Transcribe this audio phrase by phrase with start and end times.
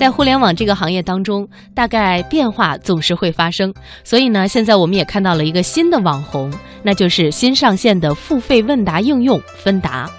[0.00, 3.70] 在互联网这个行业当中，大概变化总是会发生，
[4.02, 6.50] 所以呢，现在我们也看到了一个新的网红，
[6.82, 10.10] 那就是新上线的付费问答应用芬达。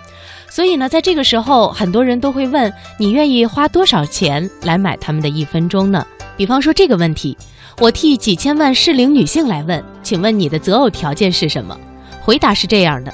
[0.48, 6.06] 所以呢，在这个时候，很多人都会问：你愿意花多少钱来买他们的一分钟呢？
[6.38, 7.36] 比方说这个问题，
[7.79, 11.76] 我替几千万适龄女性来问，请问你的择偶条件是什么？
[12.22, 13.12] 回答是这样的。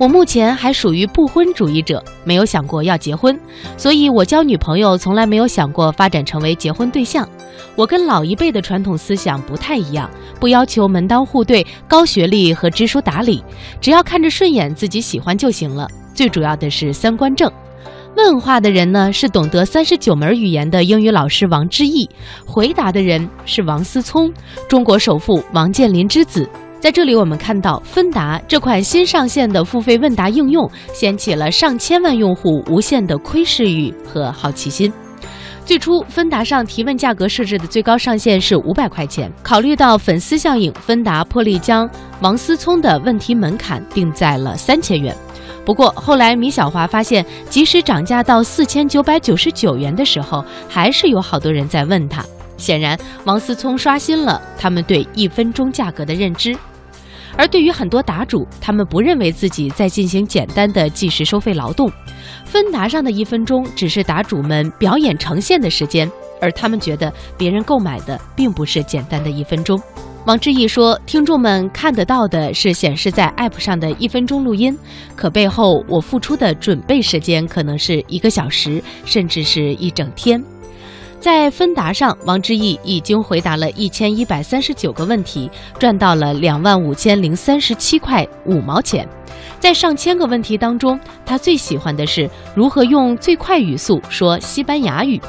[0.00, 3.38] 我目前还属于不婚主义者，没有想过要结婚，
[3.76, 7.28] 所以我交女朋友从来没有想过发展成为结婚对象。
[7.76, 10.08] 我跟老一辈的传统思想不太一样，
[10.40, 13.44] 不要求门当户对、高学历和知书达理，
[13.78, 15.86] 只要看着顺眼、自己喜欢就行了。
[16.14, 17.52] 最主要的是三观正。
[18.16, 22.08] 问话的人呢是懂得三十九门语言的英语老师王之毅，
[22.46, 24.32] 回答的人是王思聪，
[24.66, 26.48] 中国首富王健林之子。
[26.80, 34.90] 在这里，我们看到芬达这款新上线的付费问答应用，掀起了上千万用户无限的窥视欲和好奇心。
[35.62, 39.30] 最初，芬达上提问价格设置的最高上限是五百块钱。
[39.42, 41.88] 考虑到粉丝效应，芬达破例将
[42.22, 45.14] 王思聪的问题门槛定在了三千元。
[45.66, 52.24] 不过，后来米小华发现，即使涨价到四千九百九十九元的时候，还是有好多人在问他。
[52.56, 56.56] 显然，王思聪刷新了他们对一分钟价格的认知。
[57.36, 61.90] 而对于很多答主，他们不认为自己在进行简单的计时收费劳动，
[62.44, 69.80] 芬达上的一分钟只是答主们表演呈现的时间，而他们觉得别人购买的并不是简单的一分钟。
[70.26, 74.76] 王志毅说：“听众们看得到的是显示在 App 上的一分钟录音，
[75.16, 80.42] 可背后我付出的准备时间可能是一个小时，甚至是一整天。”
[81.20, 89.06] 在芬达上，王之毅已经回答了一千一百三十九个问题，赚到了两万五千零三十七块五毛钱。
[89.58, 95.20] 在上千个问题当中，他最喜欢的是如何用最快语速说西班牙语。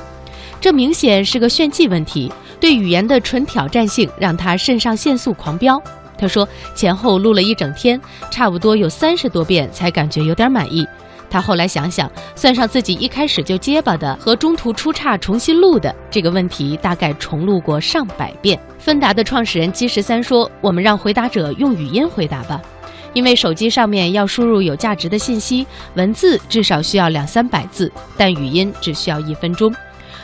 [0.61, 5.81] 这明显是个炫技问题，对语言的纯挑战性让他肾上腺素狂飙。
[6.17, 10.87] 他说，前后录了一整天，差不多有三十多遍才感觉有点满意。
[11.31, 18.59] 他后来想想，算上自己一开始就结巴的和中途出岔重新录的这个问题，大概重录过上百遍。
[18.77, 22.61] 芬达的创始人基十三说：“我们让回答者用语音回答吧，
[23.14, 29.73] 因为手机上面要输入有价值的信息，文字至少需要两三百字，但语音只需要一分钟，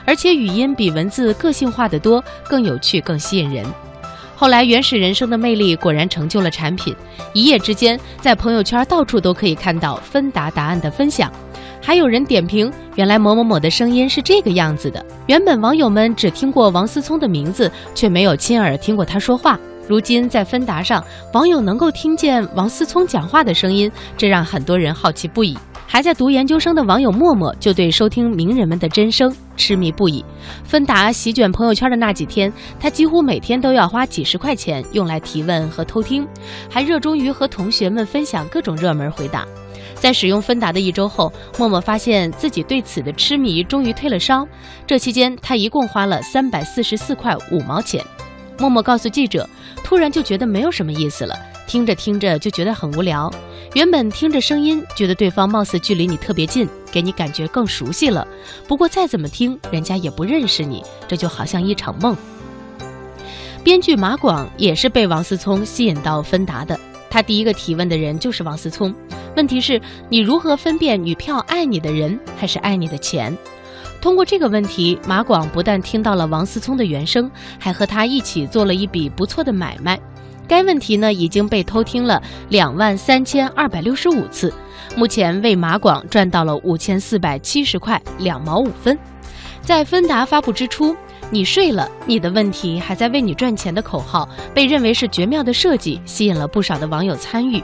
[0.05, 3.65] 而且语音比文字个性化的多，更有趣，更吸引人。”
[4.39, 6.95] 后来，原始人生的魅力果然成就了产品。
[7.33, 11.33] 一夜之间，在朋友圈到处都可以看到芬达答案的分享，
[11.81, 15.03] 还有人点评：原来某某某的声音是这个样子的。
[15.25, 19.59] 原本网友们只听过王思聪的名字，却没有亲耳听过他说话。
[19.87, 25.57] 如今在芬达上，网友能够听见王思聪讲话的声音，这让很多人好奇不已。
[25.89, 30.23] 还在读研究生的网友默默就对收听名人们的真声痴迷不已。
[30.63, 36.27] 芬达席卷朋友圈的那几天，他几乎每天都要花几十块钱用来提问和偷听，
[36.69, 39.47] 还热衷于和同学们分享各种热门回答。
[39.95, 44.45] 在使用芬达的一周后，默默发现自己对此的痴迷终于退了烧。
[44.85, 48.03] 这期间，他一共花了三百四十四块五毛钱。
[48.59, 49.49] 默默告诉记者，
[49.83, 51.33] 突然就觉得没有什么意思了。
[51.67, 53.31] 听着听着就觉得很无聊，
[53.75, 58.25] 原本听着声音觉得对方貌似距离你特别近，给你感觉更熟悉了。
[58.67, 62.15] 不过再怎么听，人家也不认识你，这就好像一场梦。
[63.65, 66.79] 编剧马广也是被王思聪吸引到芬达的，
[67.09, 68.95] 他第一个提问的人就是王思聪。
[69.35, 73.37] 问题是，你如何分辨女票爱你的人还是爱你的钱？
[74.01, 77.29] 通过这个问题，马广不但听到了王思聪的原声，
[77.59, 79.99] 还和他一起做了一笔不错的买卖。
[80.47, 84.53] 该问题呢已经被偷听了两万三千二百六十五次，
[84.95, 88.97] 目前为马广赚到了五千四百七十块两毛五分。
[89.61, 90.95] 在芬达发布之初
[91.29, 97.61] ，“你睡了，你的问题还在为你赚钱”的口号被认为是绝妙的设计，吸引了不少的网友参与。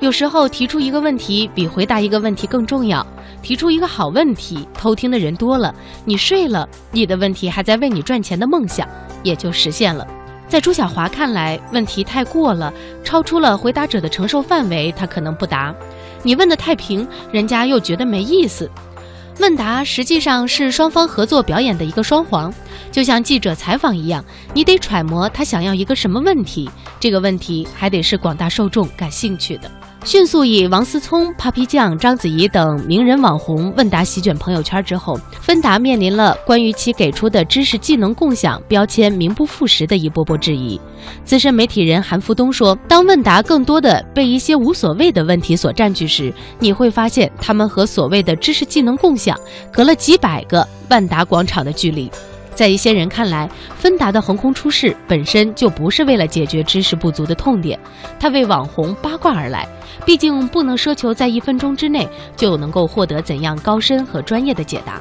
[0.00, 3.06] 有时候提出一个问题比回答一个问题更重要，
[3.42, 5.74] 提出一个好问题，偷听的人多了，
[6.06, 8.88] 你睡了，你的问题还在为你赚钱的梦想
[9.22, 10.06] 也就实现了。
[10.48, 12.72] 在朱小华看来，问题太过了，
[13.02, 15.74] 超出了回答者的承受范围，他可能不答。
[16.22, 18.70] 你问的太平，人家又觉得没意思。
[19.38, 22.52] 问答实际上是双方合作表演的一个双簧，
[22.90, 29.70] 就像记者采访一样，你得揣摩他想要一个什么问题，这个问题还得是广大受众感兴趣的。
[30.06, 40.80] 迅速以王思聪、Papi 酱、章子怡等名人网红问答席卷朋友圈之后，芬达面临了关于其给出的知识技能共享标签名不副实的一波波质疑。
[41.24, 49.36] 资深媒体人韩福东说：“当问答更多的被一些无所谓的问题所占据时，你会发现他们和所谓的知识技能共享
[49.72, 52.08] 隔了几百个万达广场的距离。”
[52.56, 57.78] 在一些人看来，芬达的横空出世本身就不是为了解决知识不足的痛点，
[58.18, 59.68] 它为网红八卦而来。
[60.04, 65.00] 毕竟不能奢求在一分钟之内就能够获得怎样高深和专业的解答。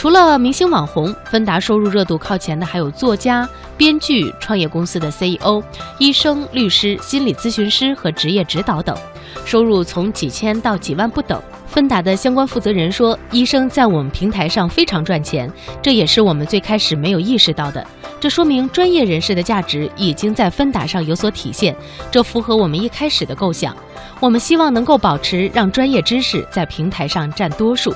[0.00, 5.62] 除了明星网红，芬达收入热度靠前的还有作家、编剧、创业公司的 CEO、
[5.98, 8.96] 医生、律师、心理咨询师和职业指导等，
[9.44, 11.38] 收入从几千到几万不等。
[11.66, 15.52] 芬达的相关负责人说：“医生在我们平台上非常赚钱，
[15.82, 17.86] 这也是我们最开始没有意识到的。
[18.18, 21.76] 这说明专业人士的价值已经在芬达上有所体现，
[22.10, 23.76] 这符合我们一开始的构想。
[24.18, 27.94] 我们希望能够保持让专业知识在平台上占多数。”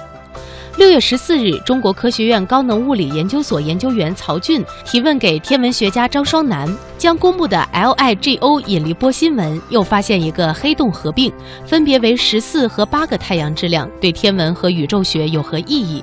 [0.77, 6.69] 六月十四日，中国科学院高能物理研究所研究员曹俊提问给天文学家张双楠，
[6.99, 11.33] 将公布的 LIGO 引力波新闻又发现一个黑洞合并，
[11.65, 16.03] 分别为十四和八个太阳质量，对天文和宇宙学有何意义？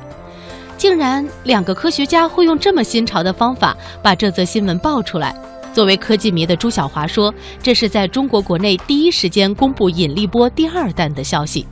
[0.78, 5.36] 竟然两个科学家会用这么新潮的方法把这则新闻爆出来。
[5.74, 7.34] 作为科技迷的朱晓华说
[7.64, 11.66] ：“这是在中国国内第一时间公布引力波第二弹的消息。”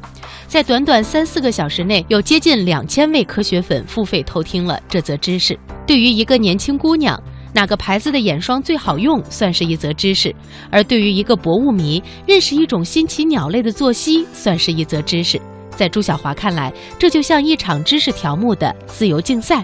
[0.48, 5.58] 在短短三四个小时内，有接近两千位科学粉付费偷听了这则知识。
[5.86, 7.22] 对于一个年轻姑娘，
[7.54, 10.32] 哪个牌子的眼霜最好用，算是一则知识；
[10.72, 15.40] 而对于一个博物迷，认识一种新奇鸟类的作息，算是一则知识。
[15.76, 19.64] 在朱晓华看来，这就像一场知识条目的自由竞赛，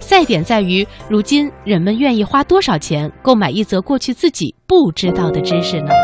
[0.00, 6.03] 赛点在于如今人们愿意花多少钱购买一则过去自己不知道的知识呢？